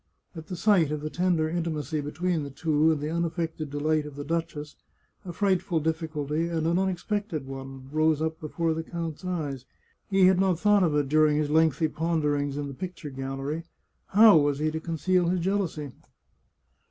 At 0.35 0.47
the 0.47 0.55
sight 0.55 0.89
of 0.89 1.01
the 1.01 1.11
tender 1.11 1.47
intimacy 1.47 2.01
between 2.01 2.41
the 2.41 2.49
two, 2.49 2.91
and 2.91 2.99
the 2.99 3.11
unaffected 3.11 3.69
delight 3.69 4.07
of 4.07 4.15
the 4.15 4.23
duchess, 4.23 4.75
a 5.25 5.31
frightful 5.31 5.79
difficulty, 5.79 6.47
and 6.47 6.65
an 6.65 6.79
unexpected 6.79 7.45
one, 7.45 7.87
rose 7.91 8.19
up 8.19 8.39
before 8.39 8.73
the 8.73 8.81
count's 8.81 9.23
eyes; 9.23 9.63
he 10.09 10.25
had 10.25 10.39
not 10.39 10.57
thought 10.59 10.81
of 10.81 10.95
it 10.95 11.07
during 11.07 11.37
his 11.37 11.51
lengthy 11.51 11.87
ponderings 11.87 12.57
in 12.57 12.67
the 12.67 12.73
picture 12.73 13.11
gallery. 13.11 13.61
How 14.07 14.37
was 14.37 14.57
he 14.57 14.71
to 14.71 14.79
conceal 14.79 15.27
his 15.27 15.39
jealousy? 15.41 15.91